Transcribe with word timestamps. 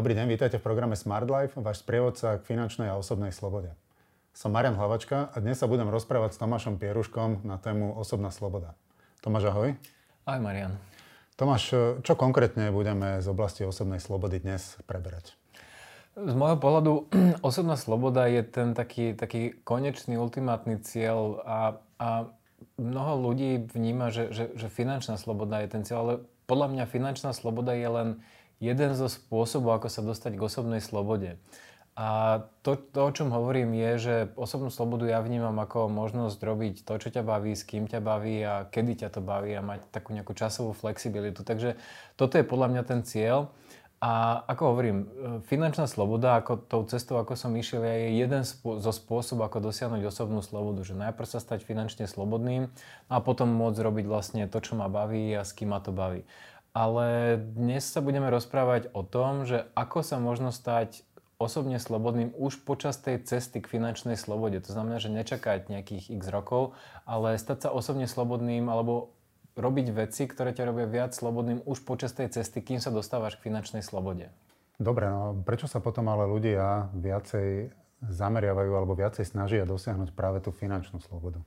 Dobrý 0.00 0.16
deň, 0.16 0.32
vítajte 0.32 0.56
v 0.56 0.64
programe 0.64 0.96
Smart 0.96 1.28
Life, 1.28 1.60
váš 1.60 1.84
sprievodca 1.84 2.40
k 2.40 2.48
finančnej 2.48 2.88
a 2.88 2.96
osobnej 2.96 3.36
slobode. 3.36 3.68
Som 4.32 4.56
Marian 4.56 4.72
Hlavačka 4.72 5.28
a 5.28 5.36
dnes 5.44 5.60
sa 5.60 5.68
budem 5.68 5.92
rozprávať 5.92 6.32
s 6.32 6.40
Tomášom 6.40 6.80
Pieruškom 6.80 7.44
na 7.44 7.60
tému 7.60 7.92
osobná 8.00 8.32
sloboda. 8.32 8.72
Tomáš, 9.20 9.52
ahoj. 9.52 9.76
Aj 10.24 10.40
Marian. 10.40 10.80
Tomáš, 11.36 11.76
čo 12.00 12.16
konkrétne 12.16 12.72
budeme 12.72 13.20
z 13.20 13.28
oblasti 13.28 13.68
osobnej 13.68 14.00
slobody 14.00 14.40
dnes 14.40 14.80
preberať? 14.88 15.36
Z 16.16 16.32
môjho 16.32 16.56
pohľadu 16.56 16.92
osobná 17.52 17.76
sloboda 17.76 18.24
je 18.24 18.40
ten 18.40 18.72
taký, 18.72 19.12
taký 19.12 19.52
konečný, 19.68 20.16
ultimátny 20.16 20.80
cieľ 20.80 21.44
a, 21.44 21.76
a 22.00 22.08
mnoho 22.80 23.20
ľudí 23.20 23.68
vníma, 23.68 24.08
že, 24.08 24.32
že, 24.32 24.48
že 24.56 24.72
finančná 24.72 25.20
sloboda 25.20 25.60
je 25.60 25.68
ten 25.68 25.84
cieľ, 25.84 25.98
ale 26.00 26.14
podľa 26.48 26.72
mňa 26.72 26.84
finančná 26.88 27.36
sloboda 27.36 27.76
je 27.76 27.84
len 27.84 28.08
jeden 28.60 28.92
zo 28.92 29.08
spôsobov, 29.08 29.80
ako 29.80 29.88
sa 29.88 30.04
dostať 30.04 30.36
k 30.36 30.44
osobnej 30.44 30.84
slobode. 30.84 31.40
A 32.00 32.40
to, 32.62 32.80
to, 32.80 33.00
o 33.02 33.12
čom 33.12 33.28
hovorím, 33.34 33.76
je, 33.76 33.92
že 33.98 34.14
osobnú 34.38 34.72
slobodu 34.72 35.10
ja 35.10 35.20
vnímam 35.20 35.52
ako 35.58 35.90
možnosť 35.90 36.38
robiť 36.38 36.74
to, 36.86 36.96
čo 36.96 37.08
ťa 37.12 37.26
baví, 37.26 37.52
s 37.52 37.66
kým 37.66 37.90
ťa 37.90 38.00
baví 38.00 38.40
a 38.40 38.64
kedy 38.70 39.04
ťa 39.04 39.08
to 39.12 39.20
baví 39.20 39.52
a 39.52 39.60
mať 39.60 39.90
takú 39.90 40.14
nejakú 40.16 40.32
časovú 40.32 40.72
flexibilitu. 40.72 41.42
Takže 41.42 41.76
toto 42.14 42.38
je 42.38 42.46
podľa 42.46 42.68
mňa 42.72 42.82
ten 42.86 43.00
cieľ. 43.02 43.52
A 44.00 44.40
ako 44.48 44.72
hovorím, 44.72 44.98
finančná 45.44 45.84
sloboda, 45.84 46.40
ako 46.40 46.64
tou 46.64 46.88
cestou, 46.88 47.20
ako 47.20 47.36
som 47.36 47.52
išiel, 47.52 47.84
je 47.84 48.16
jeden 48.16 48.48
zo 48.48 48.92
spôsobov, 48.96 49.52
ako 49.52 49.68
dosiahnuť 49.68 50.00
osobnú 50.08 50.40
slobodu. 50.40 50.80
Že 50.88 51.04
najprv 51.04 51.28
sa 51.28 51.36
stať 51.36 51.68
finančne 51.68 52.08
slobodným 52.08 52.72
a 53.12 53.20
potom 53.20 53.52
môcť 53.52 53.76
robiť 53.76 54.06
vlastne 54.08 54.48
to, 54.48 54.56
čo 54.64 54.72
ma 54.72 54.88
baví 54.88 55.36
a 55.36 55.44
s 55.44 55.52
kým 55.52 55.76
ma 55.76 55.84
to 55.84 55.92
baví 55.92 56.24
ale 56.70 57.38
dnes 57.38 57.82
sa 57.82 57.98
budeme 57.98 58.30
rozprávať 58.30 58.94
o 58.94 59.02
tom, 59.02 59.46
že 59.46 59.66
ako 59.74 60.06
sa 60.06 60.22
možno 60.22 60.54
stať 60.54 61.02
osobne 61.40 61.80
slobodným 61.80 62.36
už 62.36 62.62
počas 62.68 63.00
tej 63.00 63.24
cesty 63.24 63.64
k 63.64 63.70
finančnej 63.72 64.14
slobode. 64.20 64.60
To 64.60 64.70
znamená, 64.76 65.00
že 65.00 65.08
nečakať 65.08 65.72
nejakých 65.72 66.12
x 66.12 66.22
rokov, 66.28 66.76
ale 67.08 67.40
stať 67.40 67.66
sa 67.66 67.70
osobne 67.72 68.04
slobodným 68.04 68.68
alebo 68.68 69.16
robiť 69.56 69.86
veci, 69.90 70.28
ktoré 70.28 70.52
ťa 70.52 70.68
robia 70.68 70.86
viac 70.86 71.16
slobodným 71.16 71.64
už 71.64 71.82
počas 71.82 72.12
tej 72.12 72.28
cesty, 72.30 72.60
kým 72.60 72.78
sa 72.78 72.92
dostávaš 72.92 73.40
k 73.40 73.50
finančnej 73.50 73.80
slobode. 73.80 74.28
Dobre, 74.76 75.08
no 75.08 75.32
prečo 75.44 75.68
sa 75.68 75.80
potom 75.80 76.08
ale 76.12 76.28
ľudia 76.28 76.92
viacej 76.96 77.72
zameriavajú 78.04 78.72
alebo 78.72 78.96
viacej 78.96 79.28
snažia 79.28 79.68
dosiahnuť 79.68 80.16
práve 80.16 80.40
tú 80.40 80.52
finančnú 80.52 81.00
slobodu? 81.04 81.40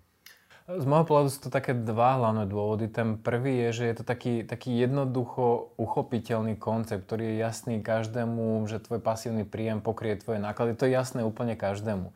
Z 0.63 0.87
môjho 0.87 1.03
pohľadu 1.03 1.27
sú 1.27 1.39
to 1.43 1.51
také 1.51 1.75
dva 1.75 2.15
hlavné 2.15 2.47
dôvody. 2.47 2.87
Ten 2.87 3.19
prvý 3.19 3.67
je, 3.67 3.83
že 3.83 3.83
je 3.83 3.95
to 3.99 4.03
taký, 4.07 4.47
taký 4.47 4.71
jednoducho 4.79 5.75
uchopiteľný 5.75 6.55
koncept, 6.55 7.03
ktorý 7.03 7.35
je 7.35 7.43
jasný 7.43 7.75
každému, 7.83 8.63
že 8.71 8.79
tvoj 8.79 9.03
pasívny 9.03 9.43
príjem 9.43 9.83
pokrie 9.83 10.15
tvoje 10.15 10.39
náklady. 10.39 10.79
To 10.79 10.87
je 10.87 10.95
jasné 10.95 11.19
úplne 11.27 11.59
každému. 11.59 12.15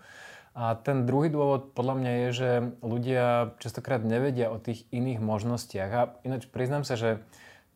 A 0.55 0.79
ten 0.79 1.03
druhý 1.03 1.27
dôvod 1.27 1.75
podľa 1.75 1.95
mňa 1.99 2.11
je, 2.23 2.29
že 2.31 2.49
ľudia 2.79 3.51
častokrát 3.59 3.99
nevedia 4.07 4.47
o 4.47 4.63
tých 4.63 4.87
iných 4.95 5.19
možnostiach. 5.19 5.91
A 5.91 6.01
ináč 6.23 6.47
priznám 6.47 6.87
sa, 6.87 6.95
že 6.95 7.19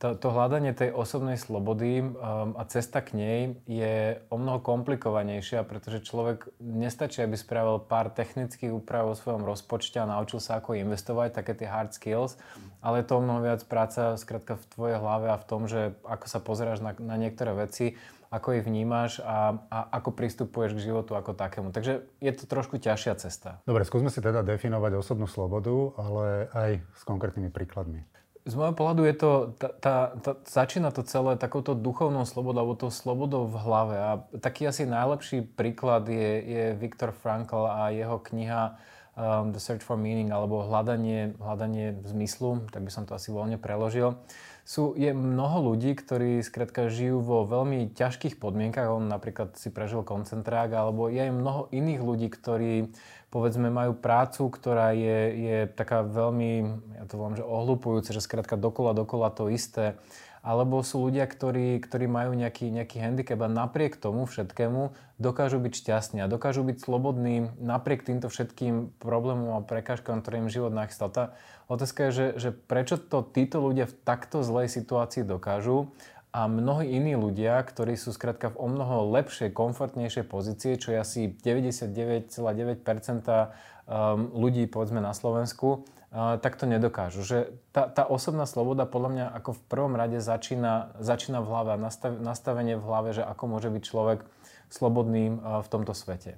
to, 0.01 0.17
to 0.17 0.33
hľadanie 0.33 0.73
tej 0.73 0.89
osobnej 0.89 1.37
slobody 1.37 2.01
um, 2.01 2.57
a 2.57 2.65
cesta 2.65 3.05
k 3.05 3.13
nej 3.13 3.39
je 3.69 4.17
o 4.33 4.35
mnoho 4.41 4.57
komplikovanejšia, 4.57 5.61
pretože 5.61 6.01
človek 6.01 6.49
nestačí, 6.57 7.21
aby 7.21 7.37
spravil 7.37 7.77
pár 7.85 8.09
technických 8.09 8.73
úprav 8.73 9.05
vo 9.05 9.13
svojom 9.13 9.45
rozpočte 9.45 10.01
a 10.01 10.09
naučil 10.09 10.41
sa, 10.41 10.57
ako 10.57 10.73
investovať, 10.73 11.37
také 11.37 11.53
tie 11.53 11.69
hard 11.69 11.93
skills, 11.93 12.41
ale 12.81 13.05
je 13.05 13.13
to 13.13 13.21
o 13.21 13.23
mnoho 13.23 13.45
viac 13.45 13.61
práca 13.69 14.17
skrátka 14.17 14.57
v 14.57 14.65
tvojej 14.73 14.97
hlave 14.97 15.29
a 15.29 15.37
v 15.37 15.45
tom, 15.45 15.69
že 15.69 15.93
ako 16.01 16.25
sa 16.25 16.41
pozeráš 16.41 16.81
na, 16.81 16.97
na 16.97 17.21
niektoré 17.21 17.53
veci, 17.53 17.93
ako 18.33 18.57
ich 18.57 18.65
vnímaš 18.65 19.21
a, 19.21 19.59
a 19.69 20.01
ako 20.01 20.17
pristupuješ 20.17 20.79
k 20.79 20.87
životu 20.89 21.13
ako 21.13 21.37
takému. 21.37 21.69
Takže 21.69 22.09
je 22.23 22.31
to 22.33 22.49
trošku 22.49 22.79
ťažšia 22.79 23.13
cesta. 23.21 23.59
Dobre, 23.67 23.85
skúsme 23.85 24.09
si 24.09 24.23
teda 24.23 24.41
definovať 24.41 24.97
osobnú 24.97 25.27
slobodu, 25.27 25.93
ale 25.99 26.47
aj 26.55 26.71
s 26.95 27.01
konkrétnymi 27.03 27.51
príkladmi. 27.51 28.07
Z 28.41 28.57
môjho 28.57 28.73
pohľadu 28.73 29.05
je 29.05 29.15
to, 29.21 29.31
tá, 29.53 29.69
tá, 29.77 29.95
tá, 30.17 30.31
začína 30.49 30.89
to 30.89 31.05
celé 31.05 31.37
takouto 31.37 31.77
duchovnou 31.77 32.25
slobodou, 32.25 32.65
alebo 32.65 32.73
tou 32.73 32.89
slobodou 32.89 33.45
v 33.45 33.55
hlave. 33.61 33.95
A 34.01 34.09
taký 34.41 34.65
asi 34.65 34.89
najlepší 34.89 35.45
príklad 35.53 36.09
je, 36.09 36.41
je 36.41 36.65
Viktor 36.73 37.13
Frankl 37.13 37.69
a 37.69 37.93
jeho 37.93 38.17
kniha 38.17 38.81
um, 39.13 39.53
The 39.53 39.61
Search 39.61 39.85
for 39.85 39.93
Meaning, 39.93 40.33
alebo 40.33 40.65
hľadanie, 40.65 41.37
hľadanie 41.37 42.01
zmyslu, 42.01 42.65
tak 42.73 42.81
by 42.81 42.89
som 42.89 43.05
to 43.05 43.13
asi 43.13 43.29
voľne 43.29 43.61
preložil. 43.61 44.17
Sú, 44.61 44.93
je 44.93 45.09
mnoho 45.11 45.73
ľudí, 45.73 45.97
ktorí 45.97 46.39
skrátka 46.45 46.87
žijú 46.87 47.19
vo 47.19 47.43
veľmi 47.43 47.91
ťažkých 47.91 48.37
podmienkach. 48.37 48.93
On 48.93 49.03
napríklad 49.09 49.57
si 49.57 49.73
prežil 49.73 50.05
koncentrák, 50.05 50.69
alebo 50.71 51.09
je 51.09 51.27
aj 51.27 51.33
mnoho 51.33 51.61
iných 51.73 52.01
ľudí, 52.01 52.27
ktorí 52.29 52.93
povedzme 53.31 53.71
majú 53.71 53.95
prácu, 53.95 54.51
ktorá 54.51 54.91
je, 54.91 55.19
je 55.33 55.57
taká 55.71 56.03
veľmi, 56.03 56.51
ja 56.99 57.03
to 57.07 57.15
volám, 57.15 57.39
že 57.39 57.47
ohlupujúce, 57.47 58.11
že 58.11 58.21
skrátka 58.21 58.59
dokola, 58.59 58.91
dokola 58.91 59.31
to 59.31 59.47
isté. 59.47 59.95
Alebo 60.41 60.81
sú 60.81 61.05
ľudia, 61.05 61.29
ktorí, 61.29 61.77
ktorí 61.85 62.09
majú 62.09 62.33
nejaký, 62.33 62.73
nejaký 62.73 62.97
handicap 62.97 63.45
a 63.45 63.49
napriek 63.49 63.93
tomu 64.01 64.25
všetkému 64.25 64.89
dokážu 65.21 65.61
byť 65.61 65.73
šťastní 65.77 66.17
a 66.25 66.25
dokážu 66.25 66.65
byť 66.65 66.81
slobodní 66.81 67.53
napriek 67.61 68.01
týmto 68.01 68.25
všetkým 68.25 68.97
problémom 68.97 69.53
a 69.53 69.61
prekážkam, 69.61 70.25
ktorým 70.25 70.49
život 70.49 70.73
nachystal. 70.73 71.13
Tá 71.13 71.37
otázka 71.69 72.09
je, 72.09 72.11
že, 72.11 72.27
že 72.41 72.49
prečo 72.57 72.97
to 72.97 73.21
títo 73.21 73.61
ľudia 73.61 73.85
v 73.85 73.93
takto 74.01 74.41
zlej 74.61 74.69
situácii 74.69 75.25
dokážu 75.25 75.89
a 76.29 76.45
mnohí 76.45 76.93
iní 76.93 77.17
ľudia, 77.17 77.57
ktorí 77.65 77.97
sú 77.97 78.13
skrátka 78.13 78.53
v 78.53 78.61
o 78.61 78.67
mnoho 78.69 79.09
lepšej, 79.17 79.49
komfortnejšej 79.57 80.29
pozície, 80.29 80.77
čo 80.77 80.93
je 80.93 81.01
asi 81.01 81.33
99,9% 81.33 82.29
um, 82.37 84.29
ľudí 84.37 84.69
povedzme 84.69 85.01
na 85.01 85.17
Slovensku, 85.17 85.89
tak 86.11 86.59
to 86.59 86.67
nedokážu. 86.67 87.23
Že 87.23 87.55
tá, 87.71 87.87
tá 87.87 88.03
osobná 88.03 88.43
sloboda 88.43 88.83
podľa 88.83 89.09
mňa 89.15 89.25
ako 89.41 89.55
v 89.55 89.61
prvom 89.71 89.93
rade 89.95 90.19
začína, 90.19 90.91
začína 90.99 91.39
v 91.39 91.47
hlave 91.47 91.79
nastav, 91.79 92.11
nastavenie 92.19 92.75
v 92.75 92.83
hlave, 92.83 93.15
že 93.15 93.23
ako 93.23 93.43
môže 93.47 93.71
byť 93.71 93.83
človek 93.83 94.19
slobodným 94.67 95.39
uh, 95.39 95.63
v 95.63 95.67
tomto 95.71 95.95
svete. 95.95 96.35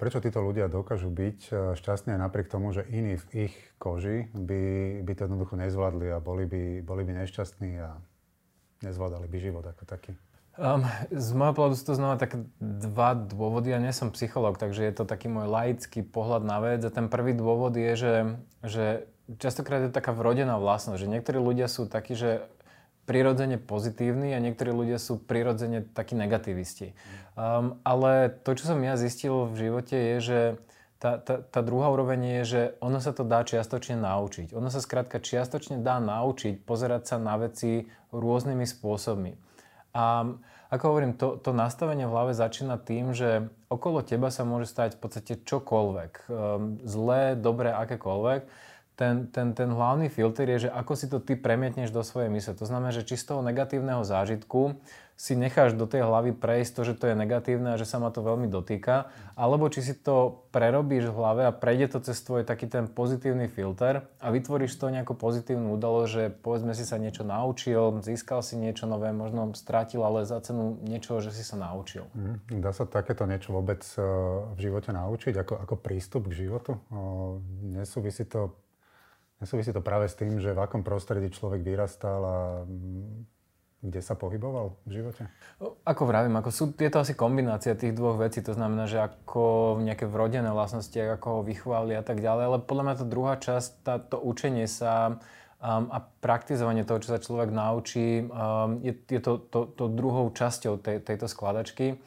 Prečo 0.00 0.18
títo 0.18 0.42
ľudia 0.42 0.66
dokážu 0.66 1.12
byť 1.12 1.38
uh, 1.48 1.56
šťastní 1.78 2.16
napriek 2.18 2.50
tomu, 2.50 2.74
že 2.74 2.82
iní 2.90 3.20
v 3.20 3.50
ich 3.50 3.54
koži 3.78 4.32
by, 4.34 4.62
by 5.06 5.12
to 5.14 5.24
jednoducho 5.28 5.54
nezvládli 5.54 6.10
a 6.10 6.18
boli 6.18 6.44
by, 6.48 6.82
boli 6.82 7.02
by 7.06 7.22
nešťastní 7.22 7.78
a 7.78 7.96
nezvládali 8.82 9.30
by 9.30 9.38
život 9.38 9.64
ako 9.64 9.86
taký? 9.86 10.12
Um, 10.60 10.84
z 11.08 11.32
môjho 11.32 11.56
pohľadu 11.56 11.80
sú 11.80 11.84
to 11.88 11.96
znova 11.96 12.20
tak 12.20 12.36
dva 12.60 13.16
dôvody. 13.16 13.72
Ja 13.72 13.80
nie 13.80 13.94
som 13.96 14.12
psychológ, 14.12 14.60
takže 14.60 14.84
je 14.84 14.92
to 14.92 15.08
taký 15.08 15.32
môj 15.32 15.48
laický 15.48 16.04
pohľad 16.04 16.44
na 16.44 16.60
vec. 16.60 16.84
A 16.84 16.92
ten 16.92 17.08
prvý 17.08 17.32
dôvod 17.32 17.72
je, 17.72 17.96
že, 17.96 18.14
že 18.60 18.84
častokrát 19.40 19.80
je 19.80 19.88
to 19.88 19.96
taká 19.96 20.12
vrodená 20.12 20.60
vlastnosť, 20.60 21.00
že 21.00 21.08
niektorí 21.08 21.40
ľudia 21.40 21.72
sú 21.72 21.88
takí, 21.88 22.12
že 22.12 22.44
prirodzene 23.02 23.58
pozitívni 23.58 24.30
a 24.32 24.42
niektorí 24.42 24.70
ľudia 24.70 24.98
sú 25.02 25.18
prirodzene 25.18 25.82
takí 25.82 26.14
negativisti. 26.14 26.94
Um, 27.34 27.80
ale 27.82 28.30
to, 28.30 28.54
čo 28.54 28.70
som 28.70 28.78
ja 28.84 28.94
zistil 28.94 29.50
v 29.50 29.54
živote, 29.68 29.96
je, 29.96 30.16
že 30.22 30.40
tá, 31.02 31.18
tá, 31.18 31.42
tá 31.42 31.60
druhá 31.66 31.90
úroveň 31.90 32.40
je, 32.40 32.42
že 32.46 32.62
ono 32.78 33.02
sa 33.02 33.10
to 33.10 33.26
dá 33.26 33.42
čiastočne 33.42 33.98
naučiť. 33.98 34.54
Ono 34.54 34.70
sa 34.70 34.78
skrátka 34.78 35.18
čiastočne 35.18 35.82
dá 35.82 35.98
naučiť 35.98 36.62
pozerať 36.62 37.02
sa 37.10 37.16
na 37.18 37.34
veci 37.42 37.90
rôznymi 38.14 38.62
spôsobmi. 38.62 39.34
A 39.98 40.30
ako 40.72 40.84
hovorím, 40.88 41.12
to, 41.18 41.36
to 41.42 41.50
nastavenie 41.50 42.06
v 42.06 42.14
hlave 42.14 42.32
začína 42.32 42.78
tým, 42.80 43.12
že 43.12 43.50
okolo 43.66 44.00
teba 44.00 44.30
sa 44.30 44.46
môže 44.46 44.70
stať 44.70 44.96
v 44.96 45.00
podstate 45.02 45.32
čokoľvek. 45.42 46.12
Um, 46.30 46.78
zlé, 46.86 47.34
dobré, 47.34 47.74
akékoľvek 47.74 48.71
ten, 48.92 49.26
ten, 49.32 49.56
ten 49.56 49.72
hlavný 49.72 50.12
filter 50.12 50.44
je, 50.56 50.68
že 50.68 50.70
ako 50.70 50.92
si 50.94 51.06
to 51.08 51.18
ty 51.18 51.32
premietneš 51.32 51.88
do 51.90 52.04
svojej 52.04 52.28
mysle. 52.28 52.52
To 52.60 52.68
znamená, 52.68 52.92
že 52.92 53.08
či 53.08 53.16
z 53.16 53.32
toho 53.32 53.40
negatívneho 53.40 54.04
zážitku 54.04 54.76
si 55.22 55.38
necháš 55.38 55.78
do 55.78 55.86
tej 55.86 56.02
hlavy 56.02 56.34
prejsť 56.34 56.72
to, 56.74 56.82
že 56.82 56.94
to 56.98 57.04
je 57.06 57.14
negatívne 57.14 57.76
a 57.76 57.78
že 57.78 57.86
sa 57.86 58.02
ma 58.02 58.10
to 58.10 58.26
veľmi 58.26 58.50
dotýka, 58.50 59.06
alebo 59.38 59.70
či 59.70 59.84
si 59.84 59.94
to 59.94 60.42
prerobíš 60.50 61.14
v 61.14 61.14
hlave 61.14 61.42
a 61.46 61.54
prejde 61.54 61.94
to 61.94 61.98
cez 62.02 62.18
tvoj 62.26 62.42
taký 62.42 62.66
ten 62.66 62.90
pozitívny 62.90 63.46
filter 63.46 64.02
a 64.18 64.26
vytvoríš 64.34 64.74
to 64.74 64.90
nejakú 64.90 65.14
pozitívnu 65.14 65.78
udalosť, 65.78 66.10
že 66.10 66.24
povedzme 66.42 66.74
si 66.74 66.82
sa 66.82 66.98
niečo 66.98 67.22
naučil, 67.22 68.02
získal 68.02 68.42
si 68.42 68.58
niečo 68.58 68.90
nové, 68.90 69.14
možno 69.14 69.54
strátil, 69.54 70.02
ale 70.02 70.26
za 70.26 70.42
cenu 70.42 70.80
niečoho, 70.82 71.22
že 71.22 71.30
si 71.30 71.46
sa 71.46 71.54
naučil. 71.54 72.02
Mm, 72.18 72.58
dá 72.58 72.74
sa 72.74 72.82
takéto 72.82 73.22
niečo 73.22 73.54
vôbec 73.54 73.84
eh, 73.94 74.02
v 74.52 74.58
živote 74.58 74.90
naučiť, 74.90 75.38
ako, 75.38 75.54
ako 75.62 75.74
prístup 75.78 76.26
k 76.34 76.48
životu? 76.50 76.82
Nesúvisí 77.62 78.26
to 78.26 78.58
Nesúvisí 79.42 79.74
to 79.74 79.82
práve 79.82 80.06
s 80.06 80.14
tým, 80.14 80.38
že 80.38 80.54
v 80.54 80.62
akom 80.62 80.86
prostredí 80.86 81.26
človek 81.34 81.66
vyrastal 81.66 82.20
a 82.22 82.38
kde 83.82 83.98
sa 83.98 84.14
pohyboval 84.14 84.78
v 84.86 85.02
živote? 85.02 85.26
Ako 85.82 86.06
vravím, 86.06 86.38
ako 86.38 86.50
sú, 86.54 86.64
je 86.78 86.86
to 86.86 87.02
asi 87.02 87.18
kombinácia 87.18 87.74
tých 87.74 87.98
dvoch 87.98 88.14
vecí, 88.14 88.38
to 88.38 88.54
znamená, 88.54 88.86
že 88.86 89.02
ako 89.02 89.76
nejaké 89.82 90.06
vrodené 90.06 90.46
vlastnosti, 90.54 90.94
ako 90.94 91.26
ho 91.26 91.40
vychovali 91.42 91.98
a 91.98 92.06
tak 92.06 92.22
ďalej, 92.22 92.44
ale 92.46 92.58
podľa 92.62 92.84
mňa 92.86 92.94
tá 92.94 93.06
druhá 93.10 93.34
časť, 93.34 93.70
tá, 93.82 93.98
to 93.98 94.22
učenie 94.22 94.70
sa 94.70 95.18
um, 95.58 95.90
a 95.90 95.98
praktizovanie 96.22 96.86
toho, 96.86 97.02
čo 97.02 97.10
sa 97.10 97.18
človek 97.18 97.50
naučí, 97.50 98.22
um, 98.22 98.78
je, 98.86 98.94
je 98.94 99.18
to, 99.18 99.42
to, 99.50 99.66
to 99.74 99.90
druhou 99.90 100.30
časťou 100.30 100.78
tej, 100.78 101.02
tejto 101.02 101.26
skladačky. 101.26 101.98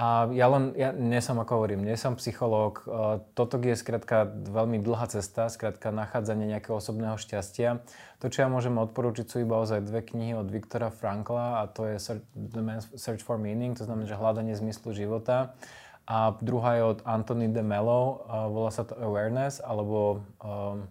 A 0.00 0.24
ja 0.32 0.48
len, 0.48 0.72
ja 0.72 0.88
nie 0.90 1.20
som, 1.20 1.36
ako 1.36 1.62
hovorím, 1.62 1.84
nie 1.84 2.00
som 2.00 2.16
psychológ. 2.16 2.80
Toto 3.36 3.60
je 3.60 3.76
skrátka 3.76 4.24
veľmi 4.24 4.80
dlhá 4.80 5.04
cesta, 5.12 5.52
skrátka 5.52 5.92
nachádzanie 5.92 6.48
nejakého 6.48 6.80
osobného 6.80 7.20
šťastia. 7.20 7.84
To, 8.24 8.32
čo 8.32 8.42
ja 8.42 8.48
môžem 8.48 8.72
odporúčiť, 8.80 9.28
sú 9.28 9.44
iba 9.44 9.60
ozaj 9.60 9.84
dve 9.84 10.00
knihy 10.00 10.32
od 10.32 10.48
Viktora 10.48 10.88
Frankla 10.88 11.60
a 11.60 11.68
to 11.68 11.84
je 11.86 12.00
The 12.34 12.62
Man's 12.64 12.88
Search 12.96 13.20
for 13.20 13.36
Meaning, 13.36 13.76
to 13.76 13.84
znamená, 13.84 14.08
že 14.08 14.16
hľadanie 14.16 14.56
zmyslu 14.56 14.96
života. 14.96 15.54
A 16.08 16.34
druhá 16.40 16.80
je 16.80 16.82
od 16.96 16.98
Anthony 17.06 17.52
de 17.52 17.62
Mello, 17.62 18.26
volá 18.26 18.74
sa 18.74 18.88
to 18.88 18.98
Awareness, 18.98 19.62
alebo 19.62 20.24
um, 20.42 20.88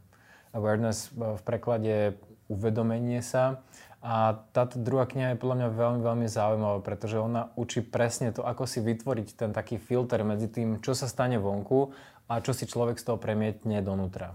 Awareness 0.56 1.12
v 1.12 1.42
preklade 1.44 2.16
uvedomenie 2.48 3.20
sa. 3.20 3.60
A 4.02 4.34
táto 4.50 4.82
druhá 4.82 5.06
kniha 5.06 5.38
je 5.38 5.42
podľa 5.42 5.58
mňa 5.62 5.70
veľmi, 5.78 6.02
veľmi 6.02 6.28
zaujímavá, 6.28 6.82
pretože 6.82 7.22
ona 7.22 7.54
učí 7.54 7.86
presne 7.86 8.34
to, 8.34 8.42
ako 8.42 8.66
si 8.66 8.82
vytvoriť 8.82 9.28
ten 9.38 9.54
taký 9.54 9.78
filter 9.78 10.26
medzi 10.26 10.50
tým, 10.50 10.82
čo 10.82 10.98
sa 10.98 11.06
stane 11.06 11.38
vonku 11.38 11.94
a 12.26 12.42
čo 12.42 12.50
si 12.50 12.66
človek 12.66 12.98
z 12.98 13.06
toho 13.06 13.22
premietne 13.22 13.78
donútra. 13.86 14.34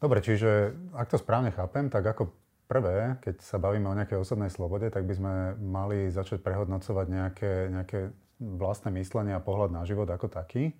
Dobre, 0.00 0.24
čiže 0.24 0.72
ak 0.96 1.12
to 1.12 1.20
správne 1.20 1.52
chápem, 1.52 1.92
tak 1.92 2.00
ako 2.00 2.32
prvé, 2.64 3.20
keď 3.20 3.44
sa 3.44 3.60
bavíme 3.60 3.92
o 3.92 3.96
nejakej 3.96 4.24
osobnej 4.24 4.48
slobode, 4.48 4.88
tak 4.88 5.04
by 5.04 5.14
sme 5.16 5.32
mali 5.60 6.08
začať 6.08 6.40
prehodnocovať 6.40 7.06
nejaké, 7.08 7.52
nejaké 7.68 7.98
vlastné 8.40 8.88
myslenie 8.96 9.36
a 9.36 9.44
pohľad 9.44 9.68
na 9.68 9.84
život 9.84 10.08
ako 10.08 10.32
taký. 10.32 10.72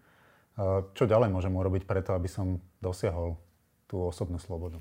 Čo 0.97 1.05
ďalej 1.05 1.29
môžem 1.29 1.53
urobiť 1.53 1.85
preto, 1.85 2.17
aby 2.17 2.31
som 2.31 2.56
dosiahol 2.81 3.37
tú 3.85 4.00
osobnú 4.00 4.41
slobodu? 4.41 4.81